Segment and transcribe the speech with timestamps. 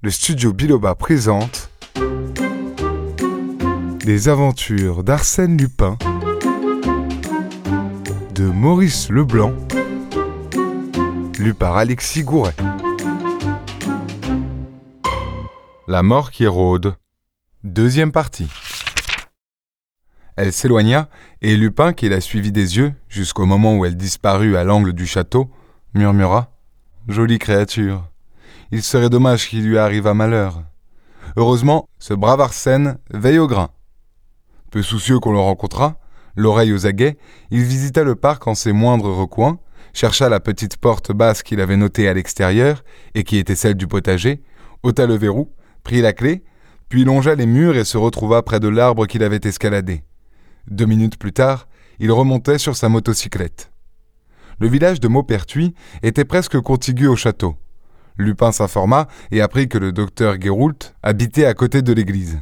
[0.00, 1.70] le studio Biloba présente
[4.04, 5.98] Les aventures d'Arsène Lupin
[8.32, 9.52] de Maurice Leblanc,
[11.40, 12.54] lu par Alexis Gouret.
[15.88, 16.94] La mort qui rôde.
[17.64, 18.48] Deuxième partie.
[20.36, 21.08] Elle s'éloigna,
[21.42, 25.06] et Lupin, qui la suivit des yeux, jusqu'au moment où elle disparut à l'angle du
[25.06, 25.50] château,
[25.94, 26.52] murmura
[27.08, 28.08] Jolie créature.
[28.70, 30.62] Il serait dommage qu'il lui arrivât malheur.
[31.36, 33.70] Heureusement, ce brave Arsène veille au grain.
[34.70, 35.98] Peu soucieux qu'on le rencontrât,
[36.36, 37.16] l'oreille aux aguets,
[37.50, 39.58] il visita le parc en ses moindres recoins,
[39.94, 42.84] chercha la petite porte basse qu'il avait notée à l'extérieur
[43.14, 44.42] et qui était celle du potager,
[44.82, 45.50] ôta le verrou,
[45.82, 46.44] prit la clé,
[46.90, 50.04] puis longea les murs et se retrouva près de l'arbre qu'il avait escaladé.
[50.70, 51.68] Deux minutes plus tard,
[52.00, 53.72] il remontait sur sa motocyclette.
[54.60, 57.56] Le village de Maupertuis était presque contigu au château.
[58.18, 62.40] Lupin s'informa et apprit que le docteur Guéroult habitait à côté de l'église.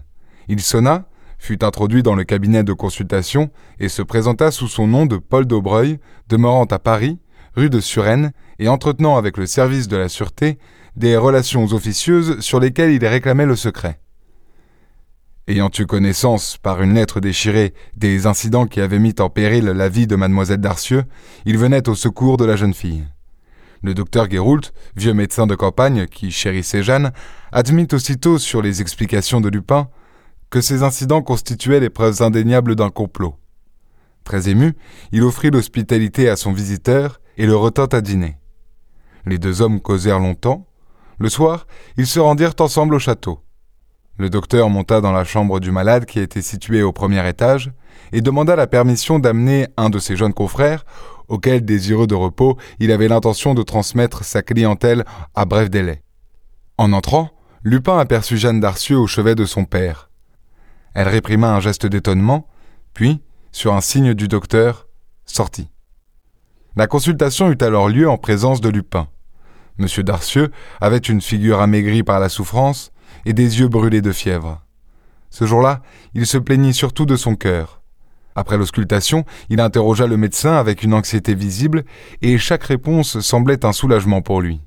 [0.48, 1.06] Il sonna,
[1.38, 5.46] fut introduit dans le cabinet de consultation et se présenta sous son nom de Paul
[5.46, 7.18] d'Aubreuil, demeurant à Paris,
[7.54, 10.58] rue de Suresnes, et entretenant avec le service de la sûreté
[10.96, 14.00] des relations officieuses sur lesquelles il réclamait le secret.
[15.48, 19.88] Ayant eu connaissance, par une lettre déchirée, des incidents qui avaient mis en péril la
[19.88, 21.04] vie de mademoiselle Darcieux,
[21.44, 23.04] il venait au secours de la jeune fille.
[23.82, 27.12] Le docteur Guéroult, vieux médecin de campagne qui chérissait Jeanne,
[27.52, 29.88] admit aussitôt sur les explications de Lupin
[30.50, 33.36] que ces incidents constituaient les preuves indéniables d'un complot.
[34.24, 34.74] Très ému,
[35.12, 38.38] il offrit l'hospitalité à son visiteur et le retint à dîner.
[39.24, 40.66] Les deux hommes causèrent longtemps.
[41.18, 43.40] Le soir, ils se rendirent ensemble au château.
[44.18, 47.72] Le docteur monta dans la chambre du malade qui était située au premier étage
[48.12, 50.84] et demanda la permission d'amener un de ses jeunes confrères
[51.28, 56.02] auquel, désireux de repos, il avait l'intention de transmettre sa clientèle à bref délai.
[56.78, 57.30] En entrant,
[57.62, 60.10] Lupin aperçut Jeanne Darcieux au chevet de son père.
[60.94, 62.48] Elle réprima un geste d'étonnement,
[62.94, 64.86] puis, sur un signe du docteur,
[65.24, 65.70] sortit.
[66.76, 69.08] La consultation eut alors lieu en présence de Lupin.
[69.78, 69.86] M.
[70.04, 72.92] Darcieux avait une figure amaigrie par la souffrance
[73.24, 74.62] et des yeux brûlés de fièvre.
[75.30, 75.82] Ce jour-là,
[76.14, 77.75] il se plaignit surtout de son cœur.
[78.36, 81.84] Après l'auscultation, il interrogea le médecin avec une anxiété visible,
[82.20, 84.60] et chaque réponse semblait un soulagement pour lui.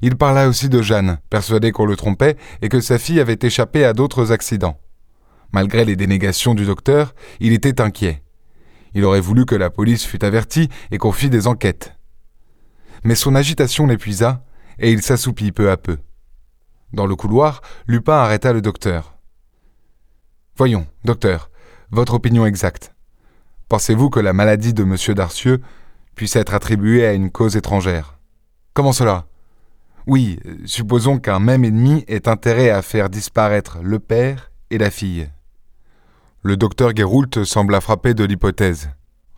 [0.00, 3.84] Il parla aussi de Jeanne, persuadé qu'on le trompait et que sa fille avait échappé
[3.84, 4.80] à d'autres accidents.
[5.52, 8.22] Malgré les dénégations du docteur, il était inquiet.
[8.94, 11.94] Il aurait voulu que la police fût avertie et qu'on fît des enquêtes.
[13.04, 14.44] Mais son agitation l'épuisa,
[14.78, 15.98] et il s'assoupit peu à peu.
[16.94, 19.18] Dans le couloir, Lupin arrêta le docteur.
[20.56, 21.50] Voyons, docteur,
[21.90, 22.94] votre opinion exacte.
[23.68, 24.96] Pensez-vous que la maladie de M.
[25.14, 25.60] Darcieux
[26.14, 28.18] puisse être attribuée à une cause étrangère?
[28.74, 29.26] Comment cela?
[30.06, 35.30] Oui, supposons qu'un même ennemi ait intérêt à faire disparaître le père et la fille.
[36.42, 38.90] Le docteur Guéroult sembla frappé de l'hypothèse.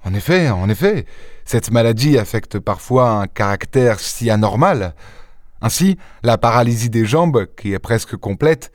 [0.04, 1.06] En effet, en effet,
[1.44, 4.94] cette maladie affecte parfois un caractère si anormal.
[5.60, 8.72] Ainsi, la paralysie des jambes, qui est presque complète,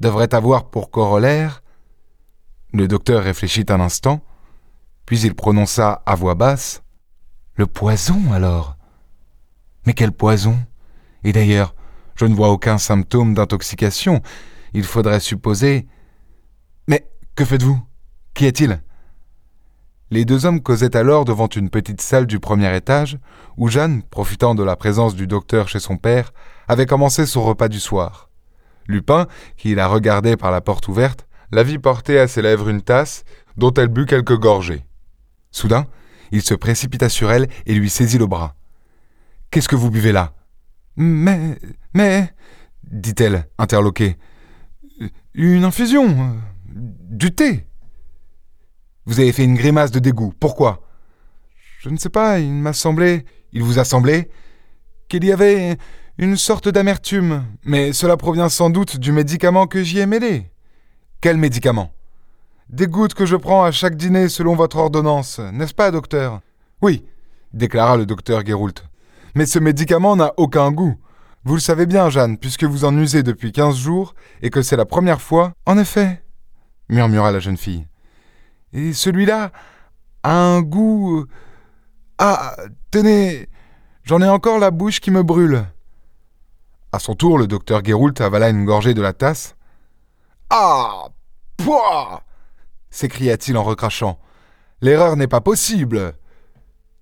[0.00, 1.62] devrait avoir pour corollaire
[2.76, 4.22] le docteur réfléchit un instant,
[5.06, 6.82] puis il prononça à voix basse
[7.54, 8.76] Le poison, alors
[9.86, 10.58] Mais quel poison
[11.24, 11.74] Et d'ailleurs,
[12.16, 14.22] je ne vois aucun symptôme d'intoxication.
[14.72, 15.86] Il faudrait supposer.
[16.88, 17.80] Mais que faites-vous?
[18.34, 18.82] Qu'y a-t-il?
[20.10, 23.18] Les deux hommes causaient alors devant une petite salle du premier étage,
[23.56, 26.32] où Jeanne, profitant de la présence du docteur chez son père,
[26.68, 28.30] avait commencé son repas du soir.
[28.86, 29.26] Lupin,
[29.56, 33.24] qui la regardait par la porte ouverte, la vit porter à ses lèvres une tasse
[33.56, 34.84] dont elle but quelques gorgées.
[35.50, 35.86] Soudain,
[36.32, 38.54] il se précipita sur elle et lui saisit le bras.
[39.50, 40.34] Qu'est-ce que vous buvez là
[40.96, 41.58] Mais.
[41.94, 42.32] Mais.
[42.84, 44.16] dit-elle, interloquée.
[45.34, 46.36] Une infusion.
[46.68, 47.66] Du thé.
[49.06, 50.34] Vous avez fait une grimace de dégoût.
[50.40, 50.82] Pourquoi
[51.78, 53.24] Je ne sais pas, il m'a semblé.
[53.52, 54.28] Il vous a semblé
[55.08, 55.78] qu'il y avait
[56.18, 60.50] une sorte d'amertume, mais cela provient sans doute du médicament que j'y ai mêlé.
[61.26, 61.90] Quel médicament?
[62.68, 66.40] Des gouttes que je prends à chaque dîner selon votre ordonnance, n'est-ce pas, docteur?
[66.82, 67.04] Oui,
[67.52, 68.84] déclara le docteur Guéroult.
[69.34, 70.94] Mais ce médicament n'a aucun goût.
[71.42, 74.76] Vous le savez bien, Jeanne, puisque vous en usez depuis quinze jours et que c'est
[74.76, 75.50] la première fois.
[75.66, 76.22] En effet,
[76.88, 77.88] murmura la jeune fille.
[78.72, 79.50] Et celui-là
[80.22, 81.26] a un goût.
[82.18, 82.54] Ah,
[82.92, 83.48] tenez,
[84.04, 85.64] j'en ai encore la bouche qui me brûle.
[86.92, 89.56] À son tour, le docteur Guéroult avala une gorgée de la tasse
[90.50, 91.08] ah
[91.56, 92.22] Pouah
[92.90, 94.18] s'écria-t-il en recrachant.
[94.80, 96.14] L'erreur n'est pas possible.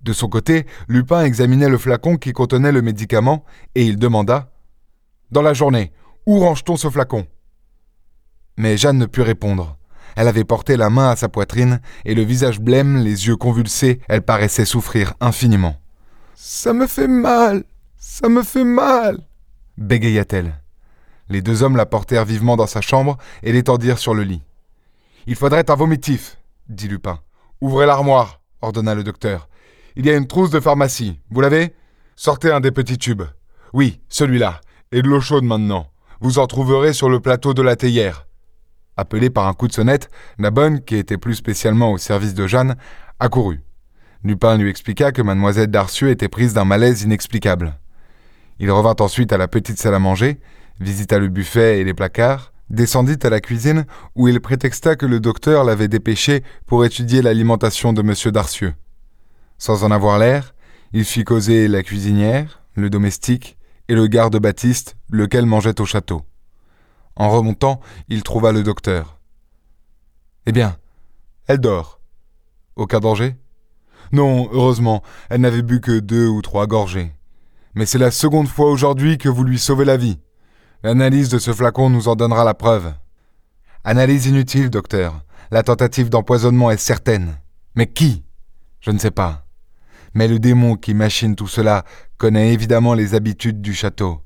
[0.00, 4.50] De son côté, Lupin examinait le flacon qui contenait le médicament et il demanda
[5.30, 5.92] Dans la journée,
[6.26, 7.26] Où range-t-on ce flacon?
[8.56, 9.78] Mais Jeanne ne put répondre.
[10.16, 14.00] Elle avait porté la main à sa poitrine, et le visage blême, les yeux convulsés,
[14.08, 15.76] elle paraissait souffrir infiniment.
[16.34, 17.64] Ça me fait mal.
[17.96, 19.18] Ça me fait mal.
[19.76, 20.54] bégaya-t-elle.
[21.28, 24.42] Les deux hommes la portèrent vivement dans sa chambre et l'étendirent sur le lit.
[25.26, 26.38] Il faudrait un vomitif,
[26.68, 27.20] dit Lupin.
[27.60, 29.48] Ouvrez l'armoire, ordonna le docteur.
[29.96, 31.20] Il y a une trousse de pharmacie.
[31.30, 31.74] Vous l'avez?
[32.16, 33.22] Sortez un des petits tubes.
[33.72, 34.60] Oui, celui-là.
[34.92, 35.86] Et de l'eau chaude maintenant.
[36.20, 38.26] Vous en trouverez sur le plateau de la théière.
[38.96, 42.46] Appelé par un coup de sonnette, la bonne, qui était plus spécialement au service de
[42.46, 42.76] Jeanne,
[43.18, 43.62] accourut.
[44.22, 47.78] Lupin lui expliqua que mademoiselle Darcieux était prise d'un malaise inexplicable.
[48.58, 50.38] Il revint ensuite à la petite salle à manger,
[50.80, 53.84] visita le buffet et les placards, descendit à la cuisine
[54.14, 58.32] où il prétexta que le docteur l'avait dépêché pour étudier l'alimentation de M.
[58.32, 58.74] Darcieux.
[59.58, 60.54] Sans en avoir l'air,
[60.92, 63.56] il fit causer la cuisinière, le domestique
[63.88, 66.22] et le garde Baptiste, lequel mangeait au château.
[67.16, 69.18] En remontant, il trouva le docteur.
[70.46, 70.76] Eh bien,
[71.46, 72.00] elle dort.
[72.76, 73.36] Aucun danger?
[74.12, 77.12] Non, heureusement, elle n'avait bu que deux ou trois gorgées.
[77.74, 80.18] Mais c'est la seconde fois aujourd'hui que vous lui sauvez la vie.
[80.84, 82.92] L'analyse de ce flacon nous en donnera la preuve.
[83.84, 85.24] Analyse inutile, docteur.
[85.50, 87.38] La tentative d'empoisonnement est certaine.
[87.74, 88.22] Mais qui?
[88.80, 89.46] Je ne sais pas.
[90.12, 91.86] Mais le démon qui machine tout cela
[92.18, 94.20] connaît évidemment les habitudes du château.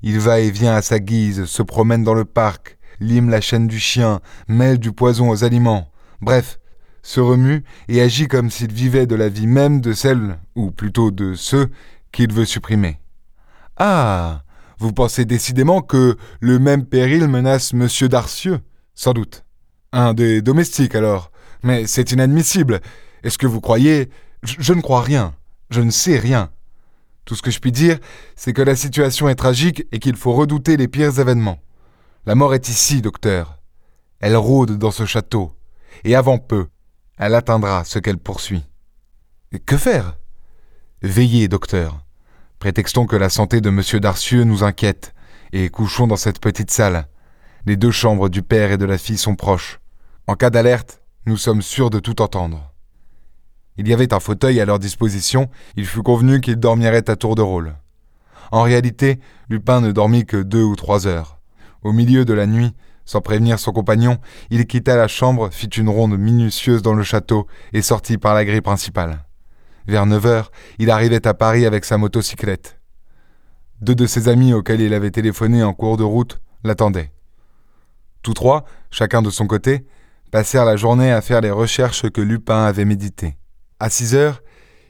[0.00, 3.66] Il va et vient à sa guise, se promène dans le parc, lime la chaîne
[3.66, 5.90] du chien, mêle du poison aux aliments.
[6.22, 6.60] Bref,
[7.02, 11.10] se remue et agit comme s'il vivait de la vie même de celle, ou plutôt
[11.10, 11.68] de ceux,
[12.10, 12.98] qu'il veut supprimer.
[13.76, 14.44] Ah
[14.78, 18.60] vous pensez décidément que le même péril menace Monsieur Darcieux?
[18.94, 19.44] Sans doute.
[19.92, 21.32] Un des domestiques, alors.
[21.62, 22.80] Mais c'est inadmissible.
[23.24, 24.08] Est-ce que vous croyez?
[24.42, 25.34] Je, ne crois rien.
[25.70, 26.50] Je ne sais rien.
[27.24, 27.98] Tout ce que je puis dire,
[28.36, 31.58] c'est que la situation est tragique et qu'il faut redouter les pires événements.
[32.24, 33.58] La mort est ici, docteur.
[34.20, 35.54] Elle rôde dans ce château.
[36.04, 36.68] Et avant peu,
[37.16, 38.64] elle atteindra ce qu'elle poursuit.
[39.66, 40.16] que faire?
[41.02, 42.04] Veillez, docteur.
[42.58, 43.82] Prétextons que la santé de M.
[44.00, 45.14] Darcieux nous inquiète,
[45.52, 47.06] et couchons dans cette petite salle.
[47.66, 49.78] Les deux chambres du père et de la fille sont proches.
[50.26, 52.72] En cas d'alerte, nous sommes sûrs de tout entendre.
[53.76, 57.36] Il y avait un fauteuil à leur disposition, il fut convenu qu'ils dormiraient à tour
[57.36, 57.76] de rôle.
[58.50, 61.38] En réalité, Lupin ne dormit que deux ou trois heures.
[61.82, 62.74] Au milieu de la nuit,
[63.04, 64.18] sans prévenir son compagnon,
[64.50, 68.44] il quitta la chambre, fit une ronde minutieuse dans le château et sortit par la
[68.44, 69.27] grille principale.
[69.88, 72.78] Vers 9 heures, il arrivait à Paris avec sa motocyclette.
[73.80, 77.10] Deux de ses amis auxquels il avait téléphoné en cours de route l'attendaient.
[78.22, 79.86] Tous trois, chacun de son côté,
[80.30, 83.38] passèrent la journée à faire les recherches que Lupin avait méditées.
[83.80, 84.42] À 6 heures,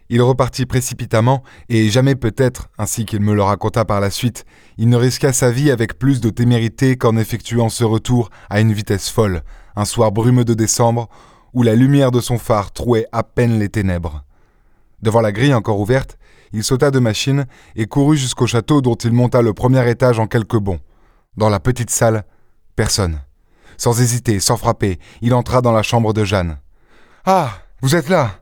[0.08, 4.46] il repartit précipitamment, et jamais peut-être, ainsi qu'il me le raconta par la suite,
[4.78, 8.72] il ne risqua sa vie avec plus de témérité qu'en effectuant ce retour à une
[8.72, 9.42] vitesse folle,
[9.76, 11.08] un soir brumeux de décembre,
[11.54, 14.24] où la lumière de son phare trouait à peine les ténèbres.
[15.02, 16.18] Devant la grille encore ouverte,
[16.52, 17.46] il sauta de machine
[17.76, 20.80] et courut jusqu'au château dont il monta le premier étage en quelques bonds.
[21.36, 22.24] Dans la petite salle,
[22.74, 23.20] personne.
[23.76, 26.58] Sans hésiter, sans frapper, il entra dans la chambre de Jeanne.
[27.24, 27.50] Ah,
[27.80, 28.40] vous êtes là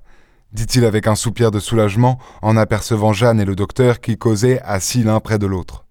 [0.56, 5.02] dit-il avec un soupir de soulagement en apercevant Jeanne et le docteur qui causaient assis
[5.02, 5.84] l'un près de l'autre.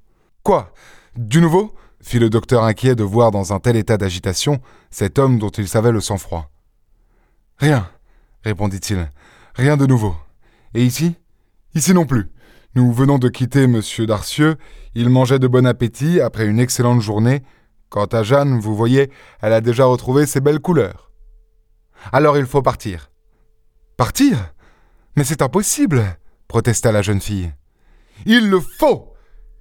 [0.44, 0.74] Quoi
[1.16, 1.74] Du nouveau?
[2.02, 4.60] fit le docteur inquiet de voir dans un tel état d'agitation
[4.92, 6.52] cet homme dont il savait le sang-froid.
[7.58, 7.90] Rien,
[8.44, 9.10] répondit-il.
[9.56, 10.16] Rien de nouveau.
[10.76, 11.16] Et ici
[11.74, 12.30] Ici non plus.
[12.76, 13.82] Nous venons de quitter M.
[14.06, 14.58] Darcieux.
[14.94, 17.42] Il mangeait de bon appétit après une excellente journée.
[17.90, 19.10] Quant à Jeanne, vous voyez,
[19.42, 21.12] elle a déjà retrouvé ses belles couleurs.
[22.12, 23.10] Alors il faut partir.
[23.98, 24.54] Partir?
[25.16, 26.18] Mais c'est impossible
[26.48, 27.52] protesta la jeune fille.
[28.26, 29.14] Il le faut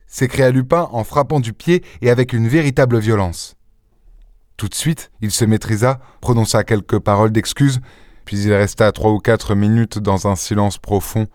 [0.07, 3.57] s'écria Lupin en frappant du pied et avec une véritable violence.
[4.57, 7.81] Tout de suite, il se maîtrisa, prononça quelques paroles d'excuse,
[8.25, 11.27] puis il resta trois ou quatre minutes dans un silence profond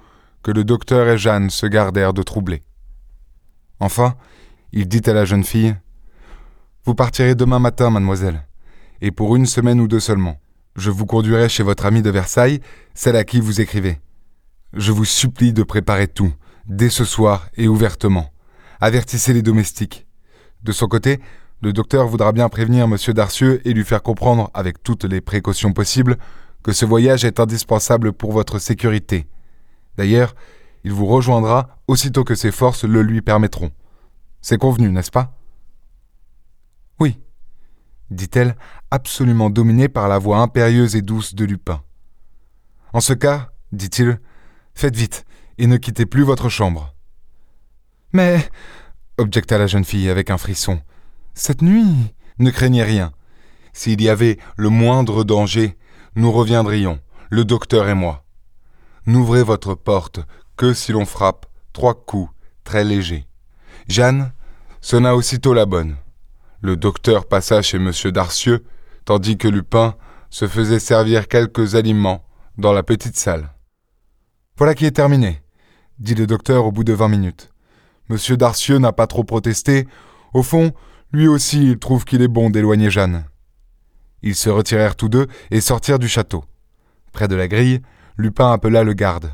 [0.44, 2.64] que le docteur et Jeanne se gardèrent de troubler.
[3.80, 4.16] Enfin,
[4.72, 5.76] il dit à la jeune fille
[6.86, 8.46] Vous partirez demain matin, mademoiselle,
[9.02, 10.38] et pour une semaine ou deux seulement.
[10.76, 12.62] Je vous conduirai chez votre amie de Versailles,
[12.94, 14.00] celle à qui vous écrivez.
[14.74, 16.32] Je vous supplie de préparer tout,
[16.68, 18.32] dès ce soir et ouvertement.
[18.80, 20.08] Avertissez les domestiques.
[20.64, 21.20] De son côté,
[21.62, 22.96] le docteur voudra bien prévenir M.
[23.14, 26.18] Darcieux et lui faire comprendre, avec toutes les précautions possibles,
[26.64, 29.28] que ce voyage est indispensable pour votre sécurité.
[29.98, 30.36] D'ailleurs,
[30.84, 33.72] il vous rejoindra aussitôt que ses forces le lui permettront.
[34.42, 35.38] C'est convenu, n'est-ce pas?
[37.00, 37.20] Oui,
[38.12, 38.56] dit-elle,
[38.92, 41.82] absolument dominée par la voix impérieuse et douce de Lupin.
[42.94, 44.20] En ce cas, dit-il,
[44.74, 45.26] faites vite
[45.58, 46.96] et ne quittez plus votre chambre.
[48.14, 48.50] Mais
[49.18, 50.82] objecta la jeune fille avec un frisson.
[51.34, 53.12] Cette nuit Ne craignez rien.
[53.74, 55.78] S'il y avait le moindre danger,
[56.16, 57.00] nous reviendrions,
[57.30, 58.26] le docteur et moi.
[59.06, 60.22] N'ouvrez votre porte
[60.58, 62.32] que si l'on frappe trois coups
[62.64, 63.26] très légers.
[63.88, 64.32] Jeanne
[64.82, 65.96] sonna aussitôt la bonne.
[66.62, 67.92] Le docteur passa chez M.
[68.12, 68.66] Darcieux,
[69.06, 69.96] tandis que Lupin
[70.30, 72.26] se faisait servir quelques aliments
[72.58, 73.54] dans la petite salle.
[74.58, 75.42] Voilà qui est terminé,
[76.00, 77.50] dit le docteur au bout de vingt minutes.
[78.10, 79.88] Monsieur Darcieux n'a pas trop protesté.
[80.34, 80.74] Au fond,
[81.12, 83.26] lui aussi, il trouve qu'il est bon d'éloigner Jeanne.
[84.22, 86.44] Ils se retirèrent tous deux et sortirent du château.
[87.12, 87.82] Près de la grille,
[88.18, 89.32] Lupin appela le garde.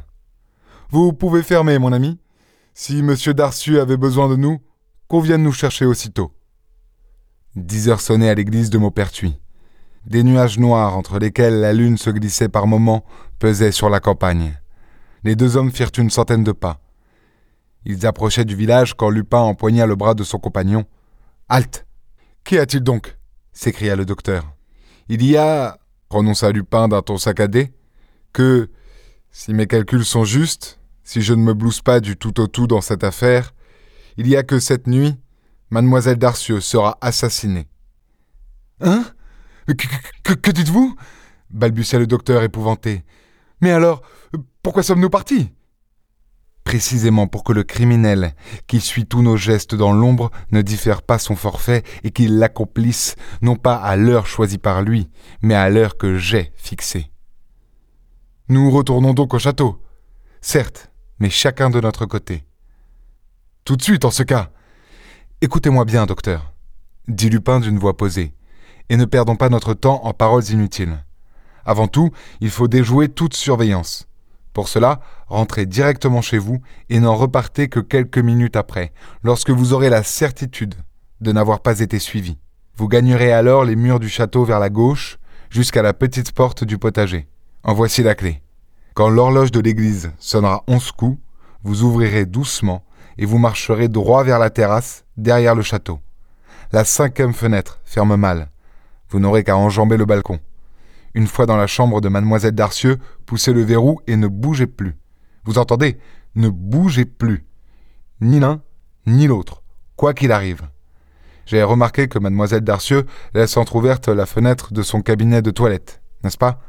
[0.89, 2.19] Vous pouvez fermer, mon ami.
[2.73, 4.59] Si monsieur Darcieux avait besoin de nous,
[5.07, 6.31] qu'on vienne nous chercher aussitôt.
[7.55, 9.39] Dix heures sonnaient à l'église de Maupertuis.
[10.05, 13.05] Des nuages noirs entre lesquels la lune se glissait par moments
[13.39, 14.59] pesaient sur la campagne.
[15.23, 16.79] Les deux hommes firent une centaine de pas.
[17.85, 20.85] Ils approchaient du village quand Lupin empoigna le bras de son compagnon.
[21.49, 21.85] Halte
[22.43, 23.17] Qu'y a-t-il donc?
[23.53, 24.54] s'écria le docteur.
[25.09, 27.73] Il y a, prononça Lupin d'un ton saccadé,
[28.33, 28.69] que,
[29.31, 32.67] si mes calculs sont justes, si je ne me blouse pas du tout au tout
[32.67, 33.53] dans cette affaire,
[34.17, 35.15] il y a que cette nuit,
[35.69, 37.67] mademoiselle Darcieux sera assassinée.
[38.81, 39.05] Hein?
[40.23, 40.95] Que, que dites-vous?
[41.49, 43.03] balbutia le docteur épouvanté.
[43.61, 44.01] Mais alors,
[44.61, 45.51] pourquoi sommes-nous partis?
[46.65, 48.33] Précisément pour que le criminel,
[48.67, 53.15] qui suit tous nos gestes dans l'ombre, ne diffère pas son forfait et qu'il l'accomplisse
[53.43, 55.07] non pas à l'heure choisie par lui,
[55.43, 57.11] mais à l'heure que j'ai fixée.
[58.49, 59.79] Nous retournons donc au château.
[60.41, 62.43] Certes, mais chacun de notre côté.
[63.63, 64.49] Tout de suite, en ce cas.
[65.41, 66.53] Écoutez-moi bien, docteur,
[67.07, 68.33] dit Lupin d'une voix posée,
[68.89, 71.03] et ne perdons pas notre temps en paroles inutiles.
[71.63, 74.07] Avant tout, il faut déjouer toute surveillance.
[74.55, 79.73] Pour cela, rentrez directement chez vous et n'en repartez que quelques minutes après, lorsque vous
[79.73, 80.75] aurez la certitude
[81.19, 82.37] de n'avoir pas été suivi.
[82.77, 85.19] Vous gagnerez alors les murs du château vers la gauche,
[85.49, 87.27] jusqu'à la petite porte du potager.
[87.63, 88.41] En voici la clé.
[88.93, 91.19] Quand l'horloge de l'église sonnera onze coups,
[91.63, 92.81] vous ouvrirez doucement
[93.17, 95.99] et vous marcherez droit vers la terrasse, derrière le château.
[96.71, 98.47] La cinquième fenêtre ferme mal.
[99.09, 100.39] Vous n'aurez qu'à enjamber le balcon.
[101.15, 104.97] Une fois dans la chambre de mademoiselle Darcieux, poussez le verrou et ne bougez plus.
[105.45, 105.97] Vous entendez?
[106.35, 107.45] Ne bougez plus.
[108.19, 108.61] Ni l'un,
[109.07, 109.63] ni l'autre,
[109.95, 110.67] quoi qu'il arrive.
[111.45, 116.37] J'ai remarqué que mademoiselle Darcieux laisse entr'ouverte la fenêtre de son cabinet de toilette, n'est-ce
[116.37, 116.59] pas?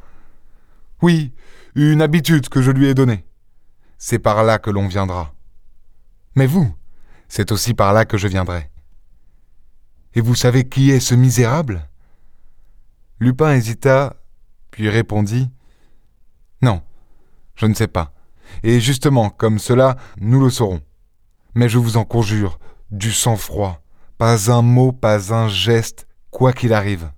[1.03, 1.33] Oui,
[1.75, 3.25] une habitude que je lui ai donnée.
[3.99, 5.35] C'est par là que l'on viendra.
[6.37, 6.73] Mais vous,
[7.29, 8.71] c'est aussi par là que je viendrai.
[10.15, 11.89] Et vous savez qui est ce misérable?
[13.19, 14.15] Lupin hésita
[14.77, 15.49] puis répondit
[16.61, 16.83] Non,
[17.55, 18.13] je ne sais pas.
[18.63, 20.83] Et justement, comme cela, nous le saurons.
[21.55, 22.59] Mais je vous en conjure,
[22.91, 23.81] du sang-froid,
[24.19, 27.11] pas un mot, pas un geste, quoi qu'il arrive.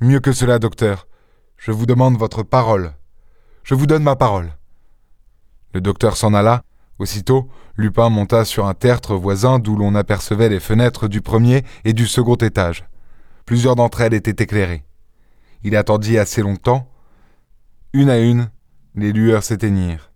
[0.00, 1.08] Mieux que cela, docteur,
[1.56, 2.92] je vous demande votre parole.
[3.64, 4.52] Je vous donne ma parole.
[5.74, 6.62] Le docteur s'en alla.
[7.00, 11.94] Aussitôt, Lupin monta sur un tertre voisin d'où l'on apercevait les fenêtres du premier et
[11.94, 12.84] du second étage.
[13.44, 14.84] Plusieurs d'entre elles étaient éclairées.
[15.66, 16.88] Il attendit assez longtemps.
[17.92, 18.50] Une à une,
[18.94, 20.12] les lueurs s'éteignirent.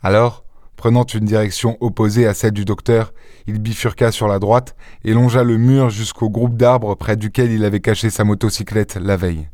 [0.00, 3.12] Alors, prenant une direction opposée à celle du docteur,
[3.46, 4.74] il bifurqua sur la droite
[5.04, 9.18] et longea le mur jusqu'au groupe d'arbres près duquel il avait caché sa motocyclette la
[9.18, 9.50] veille.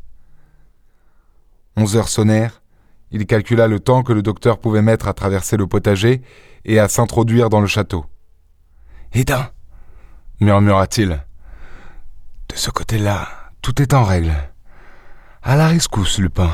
[1.77, 2.63] Onze heures sonnèrent.
[3.11, 6.23] Il calcula le temps que le docteur pouvait mettre à traverser le potager
[6.65, 8.07] et à s'introduire dans le château.
[9.13, 9.51] Éteins
[10.41, 11.09] murmura-t-il.
[12.51, 13.27] De ce côté-là,
[13.63, 14.33] tout est en règle.
[15.49, 16.50] À la rescousse, Lupin.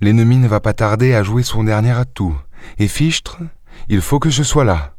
[0.00, 2.36] L'ennemi ne va pas tarder à jouer son dernier atout.
[2.78, 3.38] Et Fichtre,
[3.88, 4.96] il faut que je sois là.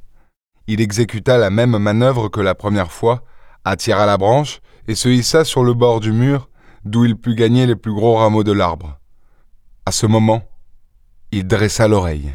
[0.68, 3.26] Il exécuta la même manœuvre que la première fois,
[3.66, 6.48] attira la branche et se hissa sur le bord du mur,
[6.86, 9.00] d'où il put gagner les plus gros rameaux de l'arbre.
[9.86, 10.42] À ce moment,
[11.34, 12.34] il dressa l'oreille.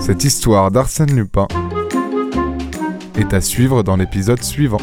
[0.00, 1.46] Cette histoire d'Arsène Lupin
[3.14, 4.80] est à suivre dans l'épisode suivant.